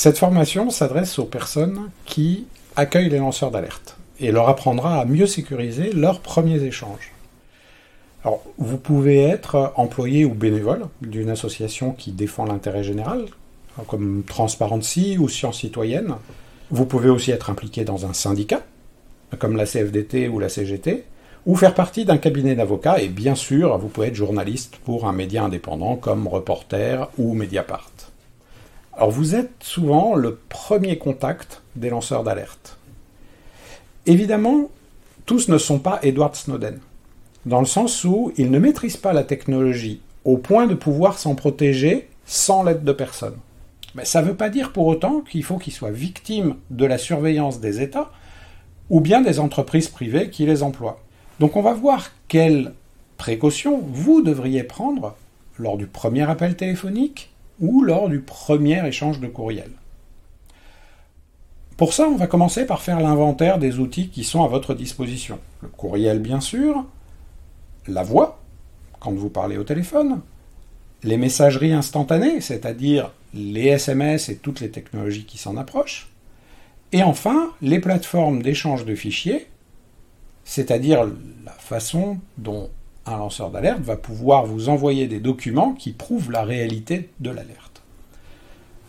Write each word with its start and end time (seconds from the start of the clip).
Cette 0.00 0.18
formation 0.18 0.70
s'adresse 0.70 1.18
aux 1.18 1.24
personnes 1.24 1.90
qui 2.04 2.46
accueillent 2.76 3.10
les 3.10 3.18
lanceurs 3.18 3.50
d'alerte 3.50 3.96
et 4.20 4.30
leur 4.30 4.48
apprendra 4.48 5.00
à 5.00 5.04
mieux 5.04 5.26
sécuriser 5.26 5.90
leurs 5.90 6.20
premiers 6.20 6.62
échanges. 6.62 7.10
Alors, 8.22 8.44
vous 8.58 8.78
pouvez 8.78 9.24
être 9.24 9.72
employé 9.74 10.24
ou 10.24 10.34
bénévole 10.34 10.86
d'une 11.02 11.30
association 11.30 11.90
qui 11.90 12.12
défend 12.12 12.44
l'intérêt 12.44 12.84
général, 12.84 13.24
comme 13.88 14.22
Transparency 14.24 15.18
ou 15.18 15.28
Science 15.28 15.58
Citoyenne. 15.58 16.14
Vous 16.70 16.86
pouvez 16.86 17.10
aussi 17.10 17.32
être 17.32 17.50
impliqué 17.50 17.82
dans 17.82 18.06
un 18.06 18.12
syndicat, 18.12 18.62
comme 19.40 19.56
la 19.56 19.66
CFDT 19.66 20.28
ou 20.28 20.38
la 20.38 20.48
CGT, 20.48 21.06
ou 21.44 21.56
faire 21.56 21.74
partie 21.74 22.04
d'un 22.04 22.18
cabinet 22.18 22.54
d'avocats, 22.54 23.02
et 23.02 23.08
bien 23.08 23.34
sûr, 23.34 23.76
vous 23.78 23.88
pouvez 23.88 24.06
être 24.06 24.14
journaliste 24.14 24.76
pour 24.84 25.08
un 25.08 25.12
média 25.12 25.42
indépendant 25.42 25.96
comme 25.96 26.28
Reporter 26.28 27.10
ou 27.18 27.34
Mediapart. 27.34 27.90
Alors 28.98 29.12
vous 29.12 29.36
êtes 29.36 29.52
souvent 29.60 30.16
le 30.16 30.40
premier 30.48 30.98
contact 30.98 31.62
des 31.76 31.88
lanceurs 31.88 32.24
d'alerte. 32.24 32.78
Évidemment, 34.06 34.70
tous 35.24 35.46
ne 35.46 35.56
sont 35.56 35.78
pas 35.78 36.00
Edward 36.02 36.34
Snowden, 36.34 36.80
dans 37.46 37.60
le 37.60 37.66
sens 37.66 38.02
où 38.02 38.32
ils 38.36 38.50
ne 38.50 38.58
maîtrisent 38.58 38.96
pas 38.96 39.12
la 39.12 39.22
technologie 39.22 40.00
au 40.24 40.36
point 40.36 40.66
de 40.66 40.74
pouvoir 40.74 41.16
s'en 41.16 41.36
protéger 41.36 42.08
sans 42.26 42.64
l'aide 42.64 42.82
de 42.82 42.90
personne. 42.90 43.36
Mais 43.94 44.04
ça 44.04 44.20
ne 44.20 44.26
veut 44.26 44.34
pas 44.34 44.50
dire 44.50 44.72
pour 44.72 44.88
autant 44.88 45.20
qu'il 45.20 45.44
faut 45.44 45.58
qu'ils 45.58 45.72
soient 45.72 45.92
victimes 45.92 46.56
de 46.70 46.84
la 46.84 46.98
surveillance 46.98 47.60
des 47.60 47.80
États 47.80 48.10
ou 48.90 49.00
bien 49.00 49.20
des 49.20 49.38
entreprises 49.38 49.86
privées 49.86 50.28
qui 50.28 50.44
les 50.44 50.64
emploient. 50.64 50.98
Donc 51.38 51.54
on 51.54 51.62
va 51.62 51.72
voir 51.72 52.10
quelles 52.26 52.74
précautions 53.16 53.80
vous 53.92 54.22
devriez 54.22 54.64
prendre 54.64 55.14
lors 55.56 55.76
du 55.76 55.86
premier 55.86 56.28
appel 56.28 56.56
téléphonique 56.56 57.30
ou 57.60 57.82
lors 57.82 58.08
du 58.08 58.20
premier 58.20 58.86
échange 58.86 59.20
de 59.20 59.26
courriel. 59.26 59.70
Pour 61.76 61.92
ça, 61.92 62.08
on 62.08 62.16
va 62.16 62.26
commencer 62.26 62.66
par 62.66 62.82
faire 62.82 63.00
l'inventaire 63.00 63.58
des 63.58 63.78
outils 63.78 64.08
qui 64.08 64.24
sont 64.24 64.42
à 64.42 64.48
votre 64.48 64.74
disposition. 64.74 65.38
Le 65.62 65.68
courriel, 65.68 66.18
bien 66.18 66.40
sûr, 66.40 66.84
la 67.86 68.02
voix, 68.02 68.40
quand 68.98 69.12
vous 69.12 69.30
parlez 69.30 69.56
au 69.56 69.64
téléphone, 69.64 70.20
les 71.04 71.16
messageries 71.16 71.72
instantanées, 71.72 72.40
c'est-à-dire 72.40 73.12
les 73.32 73.66
SMS 73.66 74.28
et 74.28 74.36
toutes 74.36 74.60
les 74.60 74.70
technologies 74.70 75.24
qui 75.24 75.38
s'en 75.38 75.56
approchent, 75.56 76.10
et 76.90 77.02
enfin 77.02 77.52
les 77.62 77.78
plateformes 77.78 78.42
d'échange 78.42 78.84
de 78.84 78.94
fichiers, 78.94 79.46
c'est-à-dire 80.44 81.06
la 81.44 81.52
façon 81.52 82.18
dont 82.38 82.70
un 83.08 83.18
lanceur 83.18 83.50
d'alerte 83.50 83.80
va 83.80 83.96
pouvoir 83.96 84.46
vous 84.46 84.68
envoyer 84.68 85.06
des 85.06 85.20
documents 85.20 85.72
qui 85.72 85.92
prouvent 85.92 86.30
la 86.30 86.44
réalité 86.44 87.10
de 87.20 87.30
l'alerte. 87.30 87.82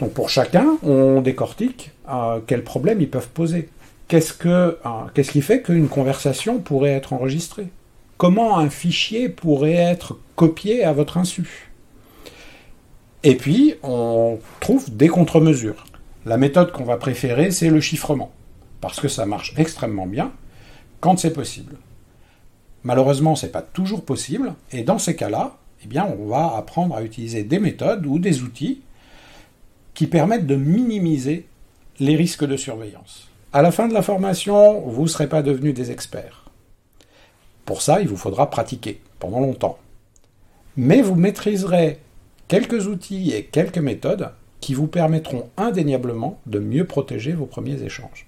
Donc 0.00 0.12
pour 0.12 0.28
chacun, 0.28 0.76
on 0.82 1.20
décortique 1.20 1.92
euh, 2.08 2.40
quels 2.46 2.64
problèmes 2.64 3.00
ils 3.00 3.10
peuvent 3.10 3.28
poser. 3.28 3.68
Qu'est-ce, 4.08 4.34
que, 4.34 4.48
euh, 4.48 4.76
qu'est-ce 5.14 5.32
qui 5.32 5.40
fait 5.40 5.62
qu'une 5.62 5.88
conversation 5.88 6.58
pourrait 6.58 6.90
être 6.90 7.12
enregistrée? 7.12 7.68
Comment 8.16 8.58
un 8.58 8.70
fichier 8.70 9.28
pourrait 9.28 9.72
être 9.72 10.18
copié 10.36 10.84
à 10.84 10.92
votre 10.92 11.16
insu? 11.16 11.70
Et 13.22 13.36
puis, 13.36 13.74
on 13.82 14.38
trouve 14.60 14.94
des 14.94 15.08
contre-mesures. 15.08 15.86
La 16.26 16.36
méthode 16.36 16.72
qu'on 16.72 16.84
va 16.84 16.98
préférer, 16.98 17.50
c'est 17.50 17.70
le 17.70 17.80
chiffrement, 17.80 18.30
parce 18.80 19.00
que 19.00 19.08
ça 19.08 19.24
marche 19.24 19.54
extrêmement 19.56 20.06
bien 20.06 20.32
quand 21.00 21.18
c'est 21.18 21.32
possible. 21.32 21.76
Malheureusement, 22.84 23.34
ce 23.34 23.46
n'est 23.46 23.52
pas 23.52 23.62
toujours 23.62 24.04
possible, 24.04 24.54
et 24.70 24.84
dans 24.84 24.98
ces 24.98 25.16
cas-là, 25.16 25.56
eh 25.82 26.00
on 26.00 26.26
va 26.26 26.56
apprendre 26.56 26.94
à 26.94 27.02
utiliser 27.02 27.42
des 27.42 27.58
méthodes 27.58 28.06
ou 28.06 28.18
des 28.18 28.42
outils 28.42 28.82
qui 29.94 30.06
permettent 30.06 30.46
de 30.46 30.56
minimiser 30.56 31.46
les 31.98 32.16
risques 32.16 32.44
de 32.44 32.56
surveillance. 32.56 33.28
À 33.52 33.62
la 33.62 33.70
fin 33.70 33.88
de 33.88 33.94
la 33.94 34.02
formation, 34.02 34.80
vous 34.80 35.02
ne 35.02 35.08
serez 35.08 35.28
pas 35.28 35.42
devenus 35.42 35.74
des 35.74 35.90
experts. 35.90 36.50
Pour 37.64 37.82
ça, 37.82 38.00
il 38.00 38.08
vous 38.08 38.16
faudra 38.16 38.50
pratiquer 38.50 39.00
pendant 39.18 39.40
longtemps. 39.40 39.78
Mais 40.76 41.00
vous 41.02 41.14
maîtriserez 41.14 42.00
quelques 42.48 42.86
outils 42.86 43.32
et 43.32 43.44
quelques 43.44 43.78
méthodes 43.78 44.30
qui 44.60 44.74
vous 44.74 44.88
permettront 44.88 45.48
indéniablement 45.56 46.40
de 46.46 46.58
mieux 46.58 46.86
protéger 46.86 47.32
vos 47.32 47.46
premiers 47.46 47.82
échanges. 47.82 48.26